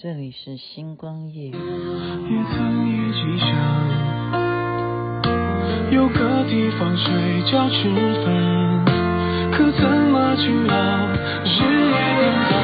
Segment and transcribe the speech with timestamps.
[0.00, 1.46] 这里是星光夜。
[1.46, 3.48] 也曾一起想，
[5.90, 7.90] 有个地方睡觉吃
[8.24, 8.84] 饭，
[9.50, 11.08] 可怎么去熬，
[11.42, 11.48] 日
[11.90, 12.54] 夜颠倒，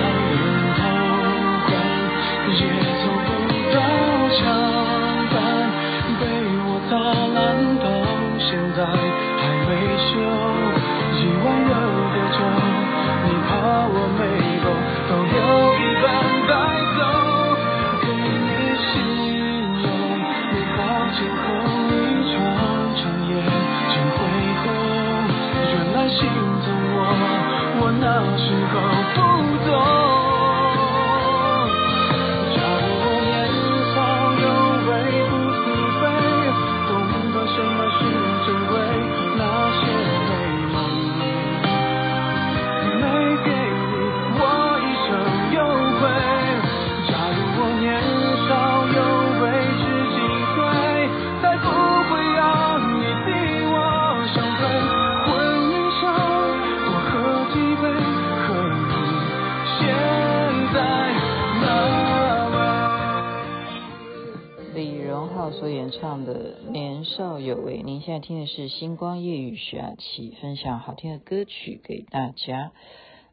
[65.90, 72.72] 唱的年少有为，您现在听的是星光夜雨徐雅琪分享好听的歌曲给大家。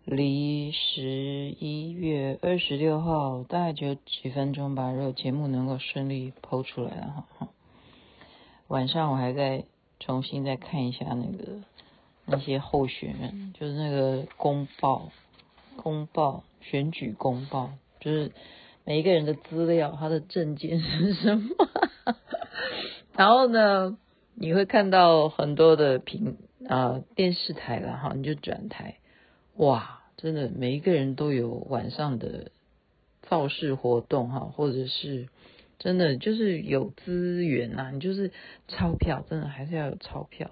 [0.06, 7.50] 离十一月二十六号大概就几分钟吧，如果节目能够顺利抛出来了哈。
[8.68, 9.66] 晚上我还在
[10.00, 11.62] 重新再看一下那个
[12.26, 15.10] 那些候选人，就是那个公报
[15.76, 18.32] 公报选举公报，就是
[18.92, 21.56] 每一个人的资料，他的证件是什么？
[23.16, 23.98] 然后呢，
[24.36, 26.36] 你会看到很多的平
[26.68, 28.98] 啊电视台了哈，你就转台，
[29.56, 32.52] 哇，真的每一个人都有晚上的
[33.22, 35.30] 造势活动哈，或者是
[35.80, 38.34] 真的就是有资源呐，你就是
[38.68, 40.52] 钞票，真的还是要有钞票。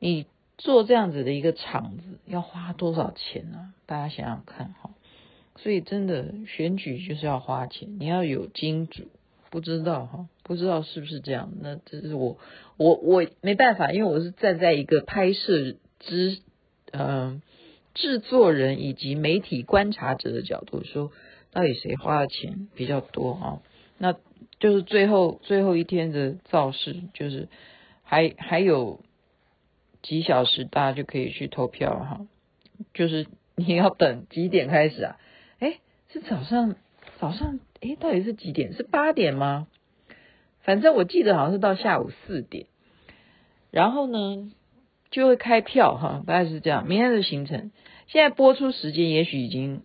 [0.00, 0.26] 你
[0.58, 3.72] 做这样子的一个场子要花多少钱呢？
[3.86, 4.90] 大家想想看哈。
[5.62, 9.04] 所以真的选举就是要花钱，你要有金主。
[9.50, 11.50] 不知道哈，不知道是不是这样？
[11.60, 12.38] 那这是我
[12.76, 16.38] 我我没办法，因为我是站在一个拍摄之
[16.92, 17.42] 嗯、
[17.92, 21.10] 制作人以及媒体观察者的角度说，
[21.50, 23.62] 到底谁花的钱比较多啊？
[23.98, 24.14] 那
[24.60, 27.48] 就是最后最后一天的造势，就是
[28.04, 29.00] 还还有
[30.00, 32.26] 几小时，大家就可以去投票哈。
[32.94, 33.26] 就是
[33.56, 35.16] 你要等几点开始啊？
[36.12, 36.74] 是早上
[37.18, 37.60] 早上。
[37.80, 38.74] 诶，到底是几点？
[38.74, 39.66] 是八点吗？
[40.62, 42.66] 反正我记得好像是到下午四点，
[43.70, 44.52] 然后呢
[45.10, 46.86] 就会开票哈，大概是这样。
[46.86, 47.70] 明天的行程，
[48.06, 49.82] 现在播出时间也许已经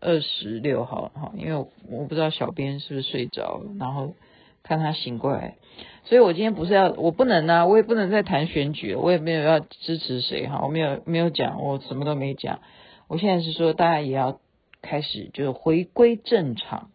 [0.00, 4.14] 二十六号了哈，因为我，不知道小编是不是睡着了，然后
[4.62, 5.56] 看他醒过来，
[6.04, 12.60] 所以我今天不是要，我不能啊，我也不能再谈选举了，我也没有要支持谁哈，我没有没有讲，我什么都没讲。
[13.08, 14.40] 我现在是说，大家也要
[14.84, 16.90] 开始就是回归正常。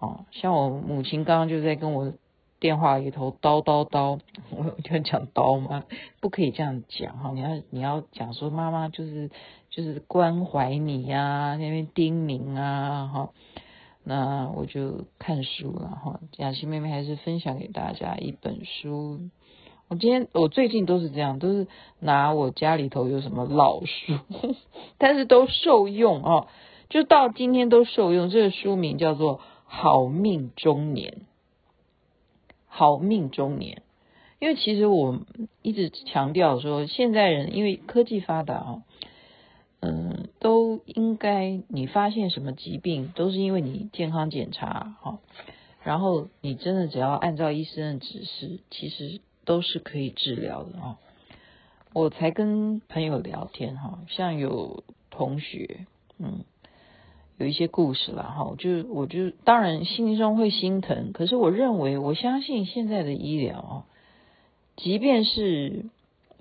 [0.00, 2.12] 哦，像我母亲刚刚就在跟我
[2.60, 4.18] 电话里头叨叨叨，
[4.50, 5.84] 我有讲叨吗？
[6.20, 9.30] 不可以这样讲哈，你要你要讲说妈妈就是
[9.70, 13.30] 就是关怀你呀、啊，那边叮咛啊哈。
[14.06, 19.30] 那我就看书了哈，雅琪妹妹还是分享给大家一本书。
[19.88, 21.66] 我今天我最近都是这样，都是
[22.00, 24.18] 拿我家里头有什么老书，
[24.98, 26.48] 但是都受用哦，
[26.94, 28.30] 就到今天都受用。
[28.30, 29.40] 这个书名叫做。
[29.66, 31.22] 好命中年，
[32.68, 33.82] 好命中年，
[34.38, 35.22] 因为其实我
[35.62, 38.82] 一直强调说，现在人因为科技发达啊，
[39.80, 45.18] 嗯，都应该你发现什么疾病，都是因为你健康检查哈，
[45.82, 50.98] 然后你真的只要按照医生的指示，其实都是可以治疗的啊。
[51.92, 55.86] 我才跟朋友聊天哈，像有同学，
[56.18, 56.44] 嗯。
[57.36, 63.86] 有一些故事了哈，就我就当然心中会心疼，可是我认为我相信现在的医疗啊，
[64.76, 65.86] 即便是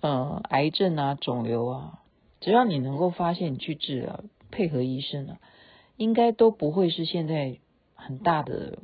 [0.02, 2.00] 呃癌症啊、肿瘤啊，
[2.42, 5.38] 只要你能够发现，去治疗，配合医生啊，
[5.98, 7.58] 应该都不会是现在
[7.96, 8.78] 很大的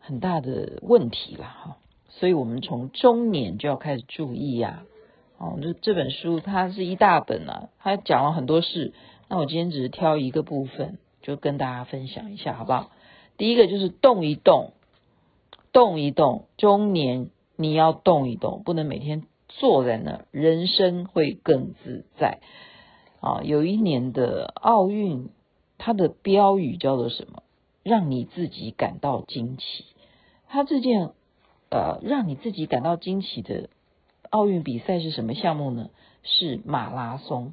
[0.00, 1.76] 很大的问题了哈。
[2.08, 4.84] 所以我们从中年就要开始注意呀。
[5.36, 8.94] 哦，这这本书它是一大本啊，它讲了很多事。
[9.28, 12.90] 那我今天只是挑一个部分，就跟大家分享一下，好不好？
[13.36, 14.72] 第一个就是动一动，
[15.72, 22.40] 动一动，中年你要动一动，不能每天坐在那，人生会更自在。
[23.20, 25.28] 啊，有一年的奥运，
[25.76, 27.42] 它的标语叫做什么？
[27.82, 29.84] 让你自己感到惊奇。
[30.48, 31.10] 它这件
[31.70, 33.68] 呃让你自己感到惊奇的
[34.30, 35.90] 奥运比赛是什么项目呢？
[36.22, 37.52] 是马拉松。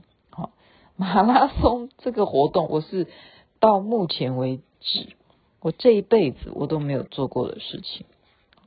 [0.97, 3.07] 马拉松这个活动，我是
[3.59, 5.09] 到目前为止，
[5.59, 8.05] 我这一辈子我都没有做过的事情。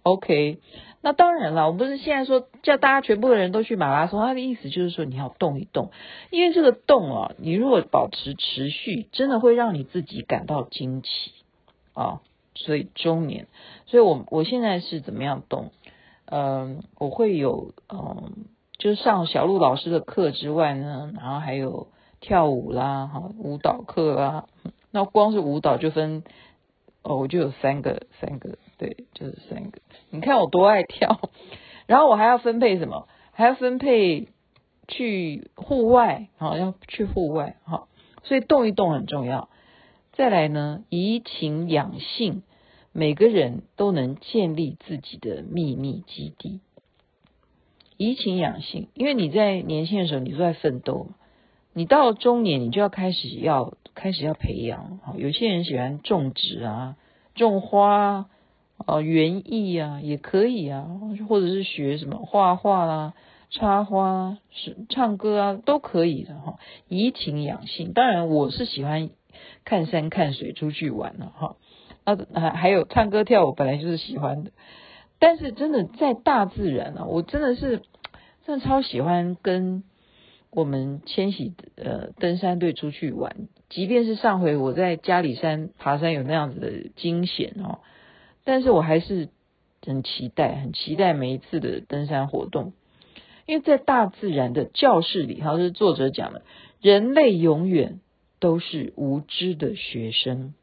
[0.03, 0.59] OK，
[1.01, 5.91] 那当然了，我不是现在说叫大家全部的人都去马拉松，他的意思就是说你要动一动，
[6.31, 11.09] 因为这个动啊，你如果保持持续，真的会让你自己感到惊奇
[11.95, 12.21] 啊。
[12.55, 13.47] 所以中年，
[13.87, 15.71] 所以我我现在是怎么样动？
[16.27, 18.47] 嗯，我会有嗯，
[18.79, 21.89] 就是上小鹿老师的课之外呢，然后还有
[22.21, 24.47] 跳舞啦，哈，舞蹈课啦。
[24.91, 26.25] 那光是舞蹈就分
[27.03, 29.81] 哦，我就有三个，三个，对，就是三个。
[30.11, 31.21] 你看我多爱跳，
[31.87, 33.07] 然后我还要分配什么？
[33.33, 34.29] 还要分配
[34.89, 37.89] 去户外，好，要去户外，好，
[38.25, 39.49] 所以动一动很重要。
[40.13, 42.43] 再来呢，怡情养性，
[42.93, 46.61] 每个人都能建立自己的秘密基地。
[47.97, 51.15] 怡情养性，因为你在年轻的时候你都在奋斗嘛，
[51.73, 55.01] 你到中年你就要开始要开始要培养。
[55.17, 56.97] 有些人喜欢种植啊，
[57.35, 58.27] 种花。
[58.87, 60.87] 哦，园艺啊也可以啊，
[61.29, 63.13] 或者是学什么画画啦、
[63.51, 66.61] 插花、是唱歌啊都可以的哈。
[66.87, 69.11] 怡情养性，当然我是喜欢
[69.65, 71.57] 看山看水出去玩了哈。
[72.05, 74.53] 啊，还还有唱歌跳舞，本来就是喜欢的。
[75.19, 77.83] 但是真的在大自然啊，我真的是
[78.47, 79.83] 真的超喜欢跟
[80.51, 87.81] 我们千禧呃登山队出去玩，即便是上回我在嘉里山爬山有那样子的惊险哦。
[88.45, 89.29] 但是我还是
[89.85, 92.73] 很期待，很期待每一次的登山活动，
[93.47, 96.43] 因为在大自然的教室里，好像是作者讲的，
[96.81, 98.01] 人类永远
[98.41, 100.55] 都是无知的学生。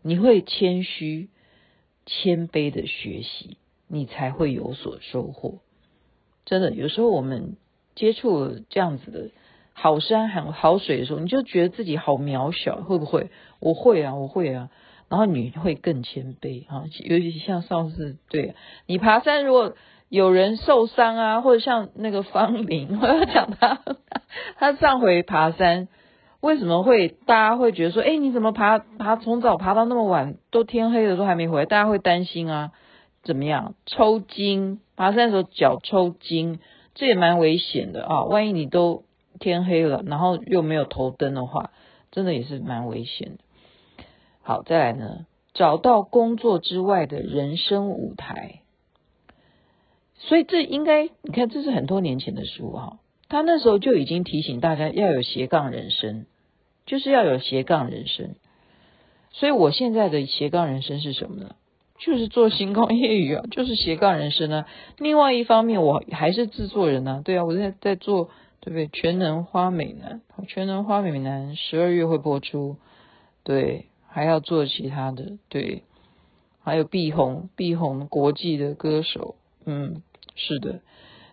[0.00, 1.28] 你会谦虚、
[2.06, 5.60] 谦卑的学习，你才会有所收获。
[6.44, 7.56] 真的，有时候我们
[7.94, 9.30] 接触了这样子的
[9.72, 13.30] 好山、好好水的时候，你就觉得自己好渺小，会不会？
[13.60, 14.70] 我会啊，我会啊。
[15.08, 18.54] 然后你会更谦卑啊，尤其像上次，对，
[18.86, 19.74] 你爬山，如果
[20.08, 23.78] 有人受伤啊，或者像那个方林，我要讲他，
[24.56, 25.88] 他上回爬山，
[26.40, 32.72] 为什么会大家会觉得说，哎，你怎么爬爬从早爬到那么晚，都天黑了都还没回来，大家会担心啊，
[33.22, 33.74] 怎么样？
[33.84, 36.58] 抽筋，爬山的时候脚抽筋，
[36.94, 39.04] 这也蛮危险的啊，万一你都
[39.40, 41.72] 天黑了，然后又没有头灯的话，
[42.10, 44.04] 真的也是蛮危险的。
[44.42, 48.60] 好，再来呢，找到工作之外的人生舞台。
[50.16, 52.98] 所以这应该，你看，这是很多年前的书哈，
[53.28, 56.26] 他那时候就已经提醒大家要有斜杠人生，
[56.86, 58.36] 就是要有斜杠人生。
[59.30, 61.56] 所以我现在的斜杠人生是什么呢？
[62.04, 64.66] 就是做星光夜雨啊，就是斜杠人生啊。
[64.98, 68.28] 另外一方面，我还是制作人啊，对啊，我在在做，
[68.60, 68.88] 对不对？
[68.88, 72.76] 全能花美男，全能花美男十二月会播出，
[73.44, 73.86] 对。
[74.14, 75.84] 还要做其他的，对，
[76.62, 80.02] 还有碧红，碧红国际的歌手，嗯，
[80.36, 80.82] 是的，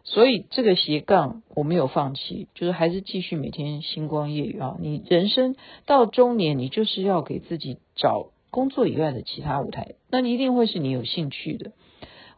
[0.05, 4.77] 所以这个斜杠我没有放弃，就是还是继续每天星光夜雨啊。
[4.79, 11.71] 你人生到中年，你就是要给自己找工作以外的其他舞台，那你一定会是你有兴趣的，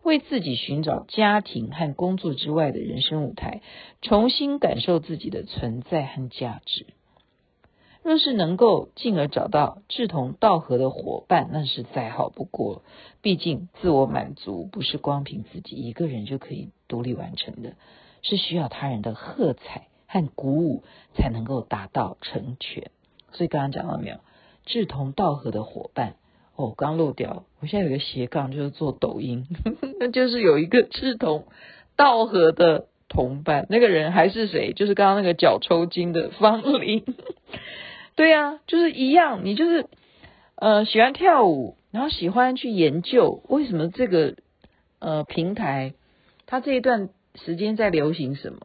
[0.03, 3.61] 为自己寻找家庭和工作之外的人生舞台，
[4.01, 6.85] 重新感受自己的存在和价值。
[8.03, 12.81] 若是能够进而找到志同道合的伙伴，那是再好不过。
[13.21, 17.75] 毕竟自我满足不是光凭自己一个人就可以独立完成的，
[18.23, 22.89] 是需要他人的喝彩和鼓舞才能够达到成全。
[23.33, 24.17] 所以刚刚讲到没有，
[24.65, 26.15] 志同道合的伙伴
[26.55, 27.43] 哦，刚漏掉。
[27.59, 29.47] 我现在有个斜杠，就是做抖音，
[29.99, 31.45] 那就是有一个志同
[31.95, 33.65] 道合的同伴。
[33.69, 34.73] 那个人还是谁？
[34.73, 37.03] 就是刚刚那个脚抽筋的方林。
[38.15, 39.87] 对呀、啊，就是一样，你就是
[40.55, 44.35] 呃喜欢跳舞，然后喜欢去研究为什么这个
[44.99, 45.93] 呃平台
[46.45, 48.59] 它这一段时间在流行什么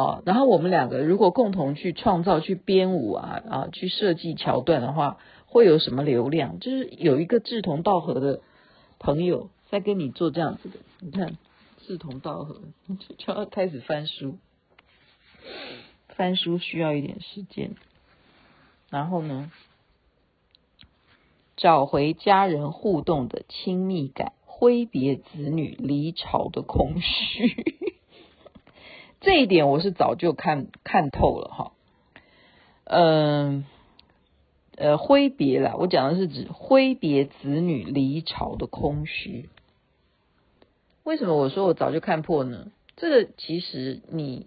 [0.00, 6.58] 哦，然后我们两个如果共同去创造、去编舞啊啊，去设计桥段的话，会有什么流量？
[6.58, 8.40] 就是有一个志同道合的
[8.98, 11.36] 朋友在跟你做这样子的，你看
[11.86, 12.62] 志同道合
[13.18, 14.38] 就要开始翻书，
[16.08, 17.72] 翻书需要一点时间。
[18.88, 19.52] 然后呢，
[21.58, 27.99] 找回家人互动的亲密感，挥别子女离巢的空虚。
[29.20, 31.72] 这一点我是早就看看透了哈。
[32.84, 33.64] 嗯，
[34.76, 39.48] 呃挥别啦，我讲的是指挥别子女离巢的空虚。
[41.04, 42.72] 为什么我说我早就看破呢？
[42.96, 44.46] 这个其实你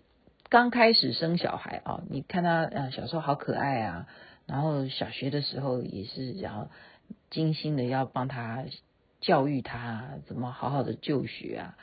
[0.49, 4.07] 刚开始生小孩啊，你看他啊小时候好可爱啊，
[4.45, 6.67] 然后小学的时候也是，然后
[7.29, 8.65] 精心的要帮他
[9.21, 11.77] 教育他怎么好好的就学啊。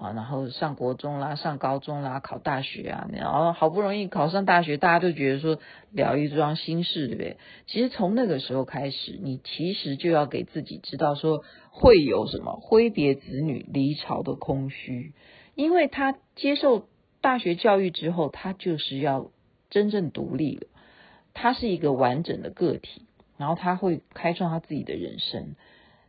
[0.00, 5.58] 啊，然后上国中啦，上高中啦，考大学啊，然后好不容易考上大学，大家都觉得说
[5.90, 7.36] 了一桩心事，对不对？
[7.66, 15.14] 其实从那个时候开始，你其实就要给自己知道说会有什么挥别子女离巢的空虚，
[15.56, 16.86] 因为他接受
[17.20, 19.32] 大学教育之后，他就是要
[19.68, 20.68] 真正独立了，
[21.34, 23.02] 他是一个完整的个体，
[23.36, 25.56] 然后他会开创他自己的人生，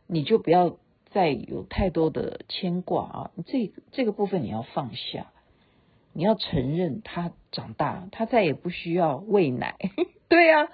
[0.06, 0.76] 你就不要。
[1.10, 5.32] 再有太多的牵挂啊，这这个部分你要放下，
[6.12, 9.76] 你要承认他长大，他再也不需要喂奶，
[10.28, 10.68] 对呀、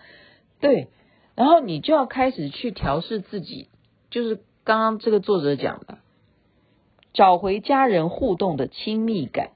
[0.61, 0.89] 对，
[1.35, 3.69] 然后你就要开始去调试自己，
[4.11, 5.99] 就是刚刚这个作者讲的，
[7.15, 9.53] 找回家人互动的亲密感。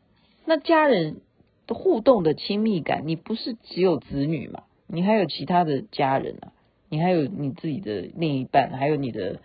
[0.46, 1.20] 那家人
[1.66, 4.62] 的互动的亲密感，你不是只有子女嘛？
[4.86, 6.52] 你还有其他的家人啊，
[6.88, 9.40] 你还有你自己的另一半，还有你的。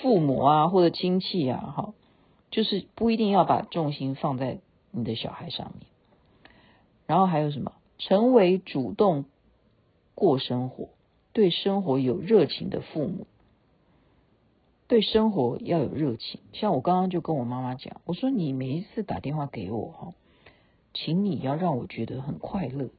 [0.00, 1.94] 父母啊，或者亲戚啊，哈，
[2.50, 4.58] 就是不一定要把重心放在
[4.90, 5.86] 你的小孩上面。
[7.06, 7.72] 然后还有什么？
[7.98, 9.24] 成为主动
[10.14, 10.88] 过生活、
[11.32, 13.26] 对生活有热情的父母。
[14.88, 16.40] 对生活要有热情。
[16.52, 20.12] 像我刚刚就跟我妈妈讲，我说你每一次打电话给我，哈，
[20.92, 22.90] 请你要让我觉得很快乐。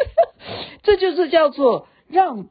[0.82, 2.48] 这就是叫做让。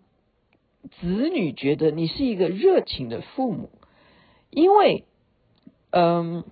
[1.02, 3.70] 子女觉得你是一个热情的父母，
[4.50, 5.04] 因为，
[5.92, 6.44] 嗯，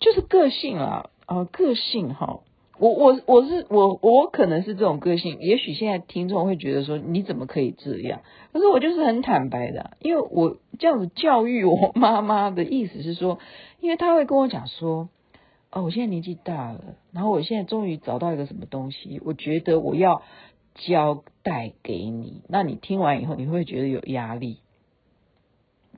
[0.00, 2.40] 就是个性啊，啊，个性哈，
[2.78, 8.20] 我我我是我我可能是这种个性，也许现在听众会觉得说你怎么可以这样？
[8.52, 13.38] 可是我就是很坦白的，因为我这样子教育我妈妈的意思是说，
[13.80, 15.08] 因为她会跟我讲说，
[15.70, 20.22] 哦，我现在年纪大了，然后我现在终于找到一个什么东西，我觉得我要。
[20.78, 24.60] 交代给你，那你听完以后，你会觉得有压力。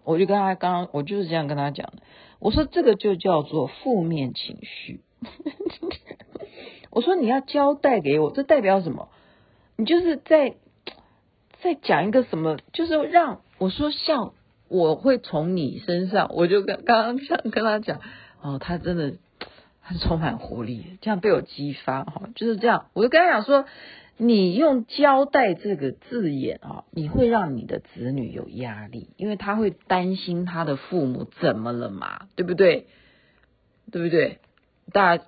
[0.03, 1.99] 我就跟他刚刚，我就是这样跟他讲的。
[2.39, 5.03] 我说这个就叫做负面情绪。
[6.91, 9.11] 我说你要交代给我，这代表什么？
[9.77, 10.55] 你就是在
[11.63, 12.57] 在讲一个什么？
[12.73, 14.33] 就是让我说像
[14.69, 18.01] 我会从你身上，我就跟刚刚想跟他讲，
[18.41, 19.15] 哦，他真的
[19.81, 22.87] 很充满活力，这样被我激发哈，就是这样。
[22.95, 23.67] 我就跟他讲说。
[24.23, 32.87] 你用交代这个字眼啊，你会让你的子女有压力，因为他会担心他的父母怎么了嘛，对不对？
[33.91, 34.39] 对不对？
[34.93, 35.25] 大家，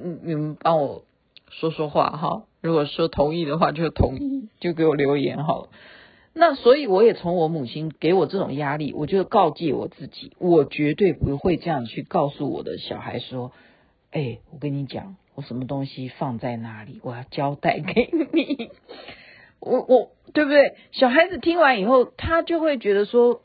[0.00, 1.02] 嗯，你们帮我
[1.50, 2.44] 说说话哈。
[2.60, 5.68] 如果说同意的话，就同意，就给我留言好了。
[6.32, 13.50] 那所以我也从我母亲给我这种压力，我就告诫我自己，我绝对不会这样去告诉我的小孩说，
[14.12, 15.16] 哎，我跟你讲。
[15.34, 17.00] 我什么东西放在哪里？
[17.02, 18.70] 我要交代给你。
[19.60, 20.74] 我我对不对？
[20.90, 23.42] 小孩子听完以后，他就会觉得说，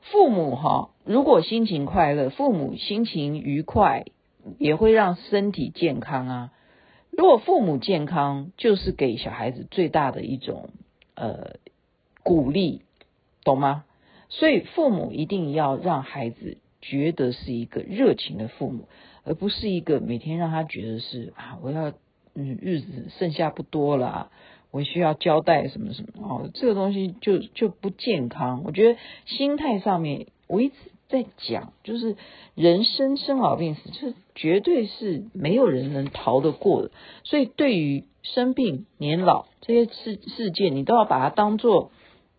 [0.00, 4.04] 父母哈，如果心情快乐，父母心情愉快，
[4.58, 6.52] 也会让身体健康啊。
[7.10, 10.70] 如果父母健康，就是给小孩子最大的一种
[11.16, 11.56] 呃
[12.22, 12.82] 鼓励，
[13.42, 13.84] 懂吗？
[14.28, 18.88] 所以父母一定要让孩子觉得是一个热情的父母。
[19.28, 21.92] 而不是一个每天让他觉得是啊，我要
[22.34, 24.30] 嗯，日子剩下不多了，
[24.70, 28.62] 我需要交代什么什么哦，这个东西就就不健康。
[28.64, 30.74] 我觉得心态上面，我一直
[31.08, 32.16] 在讲，就是
[32.54, 36.90] 人生生老病死，这绝对是没有人能逃得过的。
[37.24, 41.90] 所以对于生病、年老这些事事件，你都要把它当做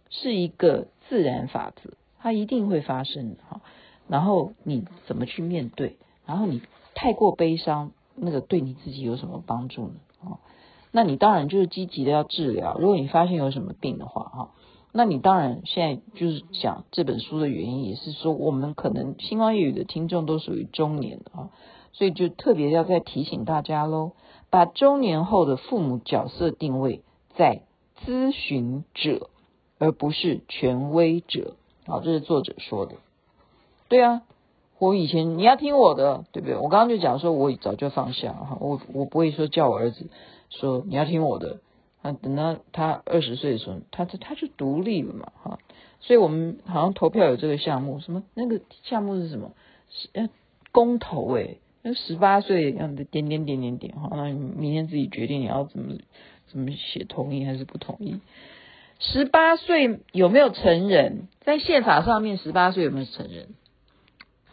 [0.09, 3.61] 是一个自然法则，它一定会发生的哈。
[4.07, 5.97] 然后你怎么去面对？
[6.25, 6.61] 然后你。
[7.01, 9.93] 太过悲伤，那个对你自己有什么帮助呢？
[10.21, 10.39] 哦，
[10.91, 12.75] 那你当然就是积极的要治疗。
[12.77, 14.49] 如果你发现有什么病的话，哈，
[14.91, 21.51] 那你当然现在就是讲这本书的原因，也是说我们可能星光夜语的听众都属于中年啊，
[21.93, 24.11] 所以就特别要再提醒大家喽，
[24.49, 27.01] 把中年后的父母角色定位
[27.33, 27.61] 在
[28.05, 29.29] 咨询者，
[29.77, 31.55] 而不是权威者。
[31.87, 32.97] 好，这是作者说的。
[33.87, 34.23] 对啊。
[34.79, 36.55] 我以前你要听我的，对不对？
[36.55, 40.09] 我刚刚就讲说，我早就放下哈，我我不会说叫我儿子
[40.49, 41.59] 说你要听我的，
[42.01, 45.59] 啊，等到他二十岁的时候，他他他就独立了嘛，哈。
[45.99, 49.51] 所以我们好像投票有这个项目，什么那个项目是什么？
[49.89, 50.29] 是呃
[50.71, 55.95] 公投诶，那十八岁要点点点点点哈，那你明天自己决定你要怎么
[56.47, 58.21] 怎么写同意还是不同意。
[58.99, 61.27] 十八岁有没有成人？
[61.41, 63.47] 在宪法上面，十八岁有没有成人？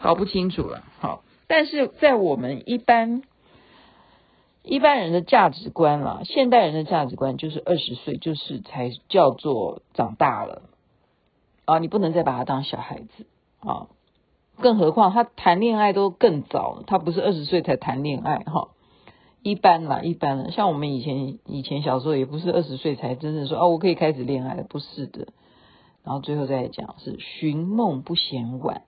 [0.00, 0.82] 搞不清楚了。
[1.00, 3.22] 好，但是在我们一般
[4.62, 10.62] 一般人的价值观啦，现代人的价值观就是二十岁就是才叫做长大了
[11.64, 11.78] 啊！
[11.78, 13.26] 你不能再把他当小孩子
[13.60, 13.86] 啊！
[14.58, 18.70] 更何况他谈恋爱都更早，他不是二十岁才谈恋爱哈。
[19.42, 25.28] 一般啦，一般啦，像我们以前以前小时候也不是二十岁才真正说哦，我可以开始恋爱了，不是的。
[26.02, 28.82] 然后最后再讲是寻梦不嫌晚，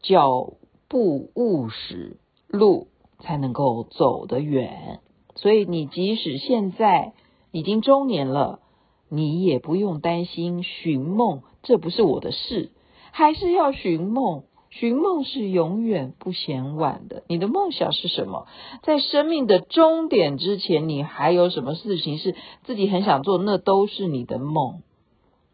[0.00, 0.54] 脚
[0.88, 2.88] 步务实，路
[3.20, 5.00] 才能够走得远。
[5.34, 7.12] 所以你即使现在
[7.52, 8.60] 已经中年了，
[9.08, 12.72] 你也不用担心寻梦，这不是我的事，
[13.12, 14.44] 还是要寻梦。
[14.70, 17.22] 寻梦是永远不嫌晚的。
[17.26, 18.46] 你的梦想是什么？
[18.82, 23.38] 在生命的终点之前，你还有什么事情是自己很想做？
[23.38, 24.82] 那都是你的梦。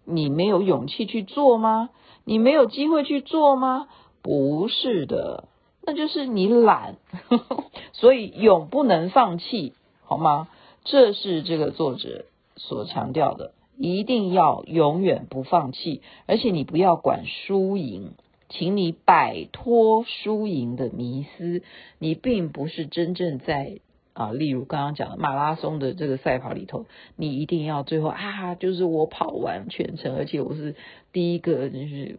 [0.05, 1.91] 你没有勇气去做吗？
[2.25, 3.87] 你没有机会去做吗？
[4.25, 5.49] 不是的，
[5.83, 6.97] 那就是你懒。
[7.93, 10.49] 所以永不能放弃，好吗？
[10.83, 12.25] 这是这个作者
[12.57, 18.15] 所强调的，一定要永远不放弃，而且你不要管输赢。
[18.49, 21.63] 请你摆脱输赢的迷思，
[21.99, 23.79] 你并不是真正在
[24.13, 30.77] 啊，例如刚刚讲的马拉松的这个赛跑里头，你一定要最后啊，就是我跑完全程，而且我是
[31.15, 32.19] 第一个就是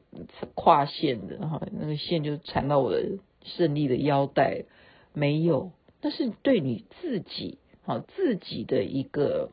[0.55, 4.63] 跨线的哈，那个线就缠到我的胜利的腰带，
[5.13, 5.71] 没有，
[6.01, 9.51] 那是对你自己啊自己的一个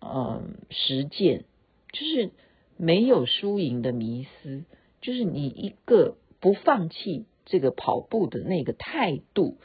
[0.00, 1.44] 嗯实践，
[1.90, 2.30] 就是
[2.76, 4.64] 没有输赢的迷思。
[5.00, 9.56] 就是你一个不放弃这个跑步的那个态度，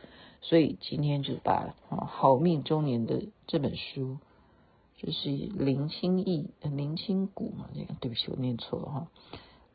[0.41, 4.19] 所以今天就把《好命中年》的这本书，
[5.01, 9.07] 就是林清义、林清谷嘛，那个对不起，我念错了哈，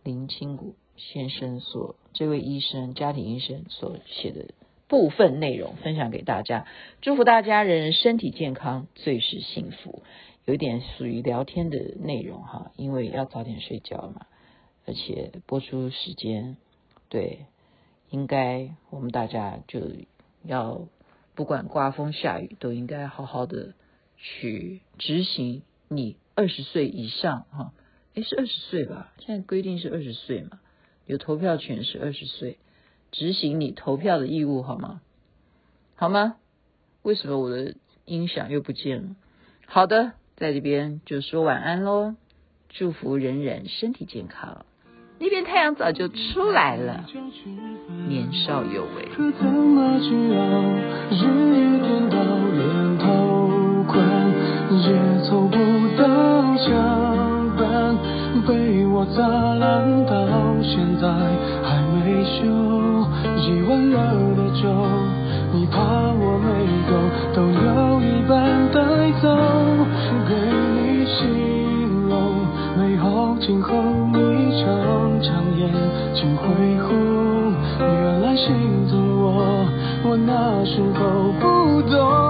[0.02, 4.52] 林清谷先生所这位医生、家庭医生所写的
[4.86, 6.66] 部分内容分享给大家，
[7.00, 10.02] 祝福大家人人身体健康，最是幸福。
[10.44, 14.26] 有一点属于聊天的内容哈，因为要早点睡觉嘛。
[14.86, 16.58] 而且播出时间，
[17.08, 17.46] 对，
[18.10, 19.80] 应该我们大家就
[20.42, 20.82] 要
[21.34, 23.72] 不管刮风下雨，都应该好好的
[24.26, 27.72] 去执行你二十岁以上哈，
[28.14, 29.12] 诶，是二十岁吧？
[29.18, 30.60] 现在规定是二十岁嘛，
[31.04, 32.56] 有投票权是二十岁，
[33.12, 35.02] 执行你投票的义务好吗？
[35.94, 36.36] 好吗？
[37.02, 37.74] 为什么我的
[38.06, 39.16] 音响又不见了？
[39.66, 42.14] 好的，在这边就说晚安喽，
[42.70, 44.64] 祝福人人身体健康。
[45.18, 47.06] 那边太阳早就出来了，
[48.08, 49.04] 年少有为。
[49.14, 50.62] 可怎么去熬？
[51.10, 51.18] 日
[51.52, 52.24] 夜颠倒，
[55.24, 55.56] 凑不
[55.96, 56.04] 到
[56.58, 56.70] 墙
[57.56, 57.96] 板，
[58.46, 60.14] 被我砸烂到
[60.62, 61.08] 现在
[61.62, 62.44] 还没修。
[63.36, 63.96] 一碗热
[64.36, 64.68] 的粥，
[65.52, 66.46] 你怕我没
[66.88, 66.92] 够，
[67.34, 68.78] 都有一半带
[69.20, 69.26] 走，
[70.28, 70.34] 给
[70.74, 72.12] 你形容
[72.78, 73.72] 美好今后。
[76.14, 79.66] 请恢弘，原来心疼我，
[80.04, 82.23] 我那时候不懂。